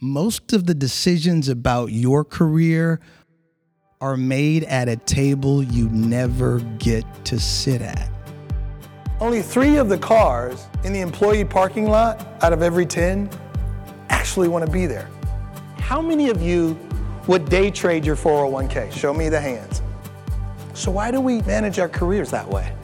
most 0.00 0.54
of 0.54 0.66
the 0.66 0.74
decisions 0.74 1.48
about 1.48 1.92
your 1.92 2.24
career 2.24 3.00
are 4.00 4.16
made 4.16 4.64
at 4.64 4.88
a 4.88 4.96
table 4.96 5.62
you 5.62 5.88
never 5.90 6.60
get 6.78 7.04
to 7.26 7.38
sit 7.38 7.82
at. 7.82 8.10
Only 9.20 9.42
three 9.42 9.76
of 9.76 9.90
the 9.90 9.98
cars 9.98 10.66
in 10.84 10.94
the 10.94 11.00
employee 11.00 11.44
parking 11.44 11.86
lot 11.86 12.26
out 12.42 12.54
of 12.54 12.62
every 12.62 12.86
10 12.86 13.28
actually 14.08 14.48
want 14.48 14.64
to 14.64 14.72
be 14.72 14.86
there. 14.86 15.10
How 15.76 16.00
many 16.00 16.30
of 16.30 16.40
you 16.40 16.78
would 17.26 17.50
day 17.50 17.70
trade 17.70 18.06
your 18.06 18.16
401k? 18.16 18.90
Show 18.92 19.12
me 19.12 19.28
the 19.28 19.40
hands. 19.40 19.82
So, 20.72 20.90
why 20.90 21.10
do 21.10 21.20
we 21.20 21.42
manage 21.42 21.78
our 21.78 21.88
careers 21.88 22.30
that 22.30 22.48
way? 22.48 22.74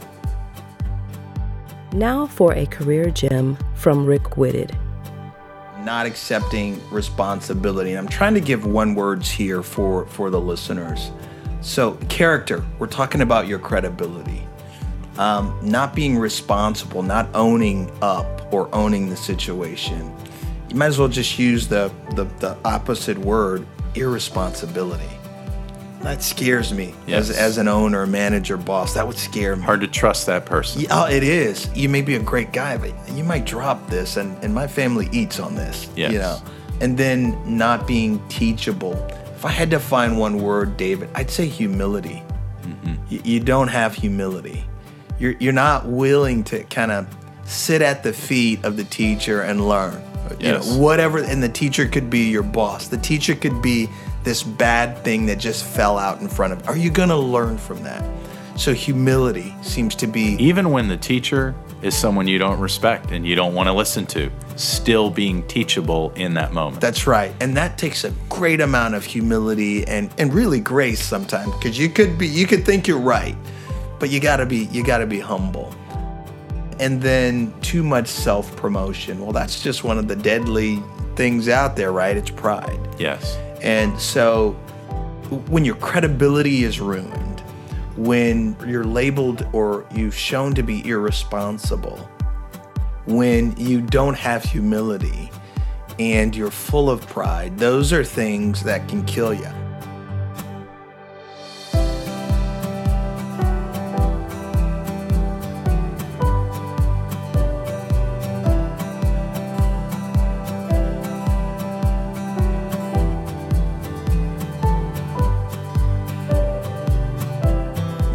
Now 1.93 2.27
for 2.27 2.53
a 2.53 2.67
career 2.67 3.09
gem 3.11 3.57
from 3.75 4.05
Rick 4.05 4.37
Whitted. 4.37 4.77
Not 5.81 6.07
accepting 6.07 6.81
responsibility. 6.91 7.91
And 7.91 7.99
I'm 7.99 8.09
trying 8.09 8.35
to 8.35 8.41
give 8.41 8.67
one 8.67 8.95
words 8.95 9.31
here 9.31 9.63
for, 9.63 10.07
for 10.07 10.31
the 10.31 10.41
listeners. 10.41 11.11
So, 11.61 11.93
character, 12.09 12.65
we're 12.79 12.87
talking 12.87 13.21
about 13.21 13.47
your 13.47 13.59
credibility. 13.59 14.47
Um, 15.19 15.59
not 15.63 15.95
being 15.95 16.19
responsible, 16.19 17.03
not 17.03 17.29
owning 17.35 17.91
up 18.03 18.53
or 18.53 18.73
owning 18.75 19.09
the 19.09 19.17
situation. 19.17 20.15
You 20.69 20.77
might 20.77 20.87
as 20.87 20.99
well 20.99 21.09
just 21.09 21.39
use 21.39 21.69
the, 21.69 21.93
the, 22.15 22.25
the 22.39 22.57
opposite 22.65 23.19
word 23.19 23.67
irresponsibility. 23.95 25.09
That 26.07 26.23
scares 26.23 26.73
me 26.73 26.95
Yes. 27.09 27.31
as, 27.31 27.37
as 27.37 27.59
an 27.59 27.67
owner, 27.67 28.07
manager, 28.07 28.57
boss. 28.57 28.95
That 28.95 29.09
would 29.09 29.19
scare 29.19 29.57
me. 29.57 29.63
Hard 29.63 29.81
to 29.81 29.89
trust 29.89 30.27
that 30.27 30.47
person. 30.47 30.83
Yeah, 30.83 30.89
oh, 30.93 31.07
it 31.07 31.25
is. 31.25 31.69
You 31.75 31.89
may 31.89 32.01
be 32.01 32.15
a 32.15 32.21
great 32.21 32.53
guy, 32.53 32.77
but 32.77 32.93
you 33.11 33.25
might 33.25 33.45
drop 33.45 33.91
this, 33.91 34.17
and, 34.17 34.43
and 34.45 34.55
my 34.55 34.69
family 34.69 35.09
eats 35.11 35.41
on 35.41 35.57
this. 35.57 35.89
Yes. 35.97 36.13
You 36.13 36.19
know, 36.21 36.41
and 36.81 36.97
then 36.97 37.37
not 37.45 37.89
being 37.89 38.27
teachable. 38.29 38.93
If 39.35 39.45
I 39.45 39.51
had 39.51 39.69
to 39.73 39.81
find 39.81 40.17
one 40.17 40.41
word, 40.41 40.77
David, 40.77 41.09
I'd 41.17 41.29
say 41.29 41.47
humility. 41.47 42.23
Mm-hmm. 42.63 42.95
You, 43.09 43.23
you 43.25 43.41
don't 43.41 43.69
have 43.69 43.95
humility. 43.95 44.65
You're 45.19 45.35
you're 45.41 45.53
not 45.53 45.87
willing 45.87 46.45
to 46.45 46.63
kind 46.65 46.93
of 46.93 47.09
sit 47.47 47.83
at 47.83 48.05
the 48.05 48.13
feet 48.13 48.65
of 48.65 48.77
the 48.77 48.85
teacher 48.85 49.43
and 49.43 49.69
learn. 49.69 50.01
You 50.39 50.53
know, 50.53 50.61
whatever, 50.79 51.19
and 51.19 51.43
the 51.43 51.49
teacher 51.49 51.87
could 51.89 52.11
be 52.11 52.31
your 52.31 52.43
boss. 52.43 52.89
The 52.89 52.99
teacher 52.99 53.35
could 53.35 53.61
be 53.63 53.89
this 54.27 54.43
bad 54.43 54.99
thing 55.05 55.25
that 55.27 55.39
just 55.39 55.65
fell 55.65 55.97
out 55.97 56.21
in 56.21 56.29
front 56.29 56.53
of. 56.53 56.69
Are 56.69 56.77
you 56.77 56.91
going 56.91 57.11
to 57.11 57.17
learn 57.17 57.57
from 57.57 57.81
that? 57.85 58.05
So 58.57 58.75
humility 58.75 59.55
seems 59.63 59.95
to 59.97 60.09
be 60.09 60.37
Even 60.41 60.71
when 60.71 60.89
the 60.89 60.97
teacher 60.97 61.55
is 61.81 61.97
someone 61.97 62.27
you 62.27 62.37
don't 62.37 62.59
respect 62.59 63.13
and 63.13 63.25
you 63.25 63.37
don't 63.37 63.55
want 63.55 63.69
to 63.69 63.73
listen 63.73 64.05
to, 64.07 64.29
still 64.57 65.11
being 65.11 65.47
teachable 65.47 66.11
in 66.17 66.35
that 66.35 66.53
moment. 66.53 66.81
That's 66.81 67.07
right. 67.07 67.33
And 67.41 67.57
that 67.57 67.79
takes 67.79 68.03
a 68.03 68.11
great 68.29 68.61
amount 68.61 68.97
of 68.97 69.05
humility 69.05 69.87
and, 69.87 70.13
and 70.19 70.35
really 70.35 70.59
grace 70.59 71.05
sometimes 71.05 71.53
because 71.53 71.79
you 71.79 71.89
could 71.89 72.19
be 72.19 72.27
you 72.27 72.49
could 72.49 72.65
think 72.65 72.89
you're 72.89 72.99
right, 72.99 73.37
but 74.01 74.11
you 74.11 74.19
gotta 74.19 74.47
be 74.47 74.65
you 74.73 74.83
gotta 74.83 75.07
be 75.07 75.21
humble. 75.21 75.73
And 76.81 77.01
then 77.01 77.55
too 77.61 77.85
much 77.85 78.09
self-promotion. 78.09 79.21
Well, 79.21 79.33
that's 79.33 79.63
just 79.63 79.85
one 79.85 79.99
of 79.99 80.09
the 80.09 80.17
deadly 80.17 80.83
things 81.15 81.49
out 81.49 81.77
there, 81.77 81.93
right? 81.93 82.17
It's 82.17 82.31
pride. 82.31 82.81
yes. 82.99 83.39
And 83.67 84.01
so 84.01 84.53
when 85.49 85.65
your 85.65 85.75
credibility 85.75 86.63
is 86.63 86.79
ruined, 86.79 87.41
when 87.97 88.57
you're 88.65 88.85
labeled 88.85 89.45
or 89.53 89.85
you've 89.93 90.15
shown 90.15 90.55
to 90.55 90.63
be 90.63 90.87
irresponsible, 90.89 91.97
when 93.07 93.57
you 93.57 93.81
don't 93.81 94.17
have 94.17 94.45
humility 94.45 95.33
and 95.99 96.37
you're 96.37 96.53
full 96.53 96.89
of 96.89 97.09
pride, 97.09 97.59
those 97.59 97.93
are 97.93 98.05
things 98.05 98.63
that 98.63 98.87
can 98.87 99.05
kill 99.05 99.35
you. 99.35 99.51